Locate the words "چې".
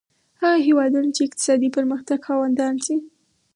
1.15-1.21